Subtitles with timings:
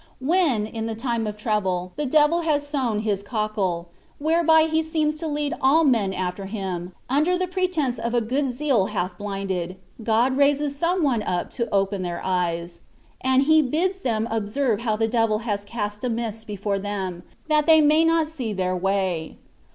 [0.19, 5.17] When, in the time of trouble, the devil has sown his cockle, whereby he seems
[5.17, 9.77] to Isad all men after him, under the pretence of a good zeal half blinded,
[10.03, 12.79] God raises some one up to open their eyes;
[13.23, 17.67] and He bids them observe how the devil has cast a mist before them, that
[17.67, 19.37] they might not see their way.